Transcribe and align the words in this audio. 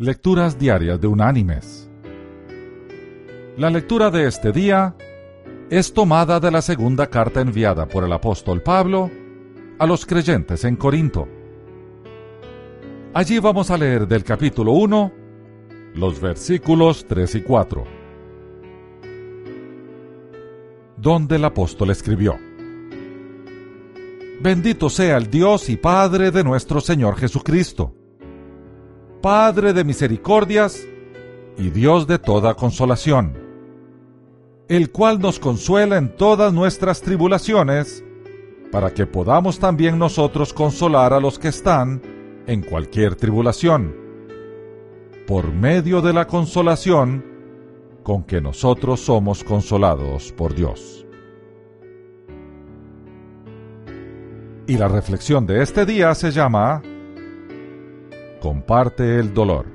Lecturas 0.00 0.56
Diarias 0.56 1.00
de 1.00 1.08
Unánimes. 1.08 1.90
La 3.56 3.68
lectura 3.68 4.12
de 4.12 4.28
este 4.28 4.52
día 4.52 4.94
es 5.70 5.92
tomada 5.92 6.38
de 6.38 6.52
la 6.52 6.62
segunda 6.62 7.08
carta 7.08 7.40
enviada 7.40 7.88
por 7.88 8.04
el 8.04 8.12
apóstol 8.12 8.62
Pablo 8.62 9.10
a 9.76 9.86
los 9.88 10.06
creyentes 10.06 10.62
en 10.62 10.76
Corinto. 10.76 11.26
Allí 13.12 13.40
vamos 13.40 13.72
a 13.72 13.76
leer 13.76 14.06
del 14.06 14.22
capítulo 14.22 14.70
1 14.70 15.12
los 15.94 16.20
versículos 16.20 17.04
3 17.08 17.34
y 17.34 17.42
4, 17.42 17.84
donde 20.96 21.34
el 21.34 21.44
apóstol 21.44 21.90
escribió, 21.90 22.38
Bendito 24.40 24.90
sea 24.90 25.16
el 25.16 25.28
Dios 25.28 25.68
y 25.68 25.76
Padre 25.76 26.30
de 26.30 26.44
nuestro 26.44 26.80
Señor 26.80 27.16
Jesucristo, 27.16 27.97
Padre 29.20 29.72
de 29.72 29.82
misericordias 29.82 30.86
y 31.56 31.70
Dios 31.70 32.06
de 32.06 32.20
toda 32.20 32.54
consolación, 32.54 33.36
el 34.68 34.92
cual 34.92 35.18
nos 35.18 35.40
consuela 35.40 35.98
en 35.98 36.14
todas 36.14 36.52
nuestras 36.52 37.02
tribulaciones, 37.02 38.04
para 38.70 38.94
que 38.94 39.06
podamos 39.06 39.58
también 39.58 39.98
nosotros 39.98 40.52
consolar 40.52 41.12
a 41.12 41.18
los 41.18 41.36
que 41.40 41.48
están 41.48 42.00
en 42.46 42.62
cualquier 42.62 43.16
tribulación, 43.16 43.92
por 45.26 45.52
medio 45.52 46.00
de 46.00 46.12
la 46.12 46.28
consolación 46.28 47.24
con 48.04 48.22
que 48.22 48.40
nosotros 48.40 49.00
somos 49.00 49.42
consolados 49.42 50.32
por 50.32 50.54
Dios. 50.54 51.04
Y 54.68 54.76
la 54.76 54.86
reflexión 54.86 55.44
de 55.44 55.62
este 55.62 55.84
día 55.84 56.14
se 56.14 56.30
llama 56.30 56.82
Comparte 58.40 59.18
el 59.18 59.34
dolor. 59.34 59.66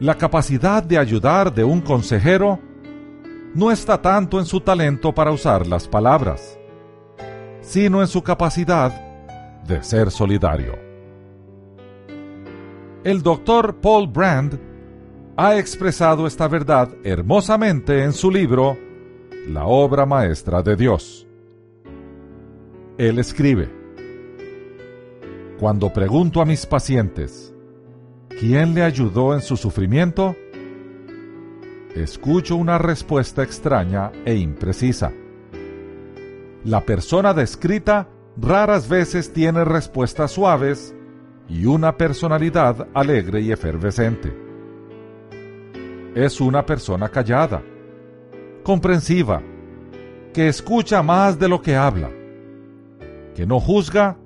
La 0.00 0.14
capacidad 0.16 0.82
de 0.82 0.98
ayudar 0.98 1.52
de 1.52 1.64
un 1.64 1.80
consejero 1.80 2.58
no 3.54 3.70
está 3.70 4.00
tanto 4.00 4.38
en 4.38 4.46
su 4.46 4.60
talento 4.60 5.12
para 5.12 5.32
usar 5.32 5.66
las 5.66 5.88
palabras, 5.88 6.58
sino 7.60 8.00
en 8.00 8.06
su 8.06 8.22
capacidad 8.22 8.92
de 9.66 9.82
ser 9.82 10.10
solidario. 10.10 10.74
El 13.04 13.22
doctor 13.22 13.76
Paul 13.80 14.06
Brand 14.06 14.58
ha 15.36 15.56
expresado 15.56 16.26
esta 16.26 16.48
verdad 16.48 16.90
hermosamente 17.04 18.02
en 18.02 18.12
su 18.12 18.30
libro 18.30 18.76
La 19.48 19.66
obra 19.66 20.04
maestra 20.04 20.62
de 20.62 20.76
Dios 20.76 21.28
él 22.98 23.20
escribe, 23.20 23.70
Cuando 25.58 25.92
pregunto 25.92 26.40
a 26.40 26.44
mis 26.44 26.66
pacientes, 26.66 27.52
¿quién 28.40 28.74
le 28.74 28.82
ayudó 28.82 29.34
en 29.34 29.40
su 29.40 29.56
sufrimiento? 29.56 30.36
Escucho 31.94 32.54
una 32.56 32.78
respuesta 32.78 33.42
extraña 33.42 34.12
e 34.24 34.36
imprecisa. 34.36 35.12
La 36.64 36.84
persona 36.84 37.34
descrita 37.34 38.08
raras 38.36 38.88
veces 38.88 39.32
tiene 39.32 39.64
respuestas 39.64 40.30
suaves 40.30 40.94
y 41.48 41.64
una 41.66 41.96
personalidad 41.96 42.86
alegre 42.94 43.40
y 43.40 43.50
efervescente. 43.50 44.32
Es 46.14 46.40
una 46.40 46.64
persona 46.64 47.08
callada, 47.08 47.62
comprensiva, 48.62 49.42
que 50.32 50.48
escucha 50.48 51.02
más 51.02 51.38
de 51.38 51.48
lo 51.48 51.60
que 51.60 51.74
habla 51.74 52.10
que 53.38 53.46
no 53.46 53.60
juzga 53.60 54.18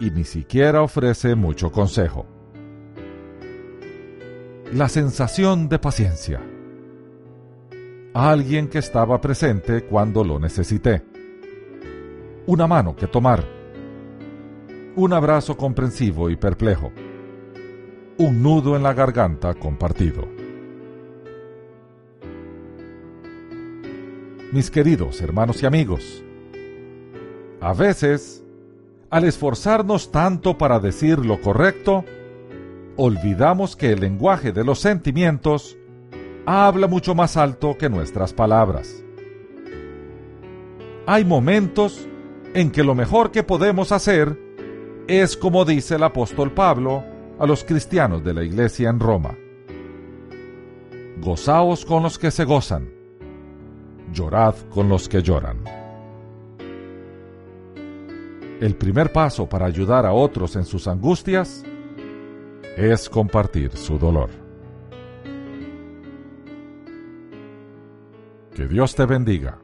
y 0.00 0.10
ni 0.10 0.24
siquiera 0.24 0.82
ofrece 0.82 1.34
mucho 1.34 1.70
consejo. 1.70 2.26
La 4.72 4.88
sensación 4.88 5.68
de 5.68 5.78
paciencia. 5.78 6.40
Alguien 8.14 8.68
que 8.68 8.78
estaba 8.78 9.20
presente 9.20 9.84
cuando 9.84 10.24
lo 10.24 10.38
necesité. 10.38 11.02
Una 12.46 12.66
mano 12.66 12.94
que 12.96 13.06
tomar. 13.06 13.44
Un 14.96 15.12
abrazo 15.12 15.56
comprensivo 15.56 16.28
y 16.28 16.36
perplejo. 16.36 16.92
Un 18.18 18.42
nudo 18.42 18.76
en 18.76 18.82
la 18.82 18.92
garganta 18.92 19.54
compartido. 19.54 20.26
Mis 24.52 24.70
queridos 24.70 25.20
hermanos 25.20 25.62
y 25.62 25.66
amigos, 25.66 26.24
a 27.60 27.74
veces, 27.74 28.42
al 29.10 29.24
esforzarnos 29.24 30.12
tanto 30.12 30.58
para 30.58 30.80
decir 30.80 31.24
lo 31.24 31.40
correcto, 31.40 32.04
olvidamos 32.96 33.76
que 33.76 33.92
el 33.92 34.00
lenguaje 34.00 34.52
de 34.52 34.64
los 34.64 34.80
sentimientos 34.80 35.76
habla 36.46 36.86
mucho 36.86 37.14
más 37.14 37.36
alto 37.36 37.76
que 37.78 37.88
nuestras 37.88 38.32
palabras. 38.32 39.02
Hay 41.06 41.24
momentos 41.24 42.06
en 42.54 42.70
que 42.70 42.82
lo 42.82 42.94
mejor 42.94 43.30
que 43.30 43.42
podemos 43.42 43.92
hacer 43.92 44.38
es 45.06 45.36
como 45.36 45.64
dice 45.64 45.94
el 45.94 46.02
apóstol 46.02 46.52
Pablo 46.52 47.02
a 47.38 47.46
los 47.46 47.64
cristianos 47.64 48.22
de 48.24 48.34
la 48.34 48.44
iglesia 48.44 48.90
en 48.90 49.00
Roma. 49.00 49.36
Gozaos 51.20 51.84
con 51.84 52.02
los 52.02 52.18
que 52.18 52.30
se 52.30 52.44
gozan, 52.44 52.90
llorad 54.12 54.54
con 54.70 54.88
los 54.88 55.08
que 55.08 55.22
lloran. 55.22 55.77
El 58.60 58.74
primer 58.74 59.12
paso 59.12 59.48
para 59.48 59.66
ayudar 59.66 60.04
a 60.04 60.12
otros 60.12 60.56
en 60.56 60.64
sus 60.64 60.88
angustias 60.88 61.64
es 62.76 63.08
compartir 63.08 63.76
su 63.76 63.98
dolor. 63.98 64.30
Que 68.54 68.66
Dios 68.66 68.96
te 68.96 69.06
bendiga. 69.06 69.60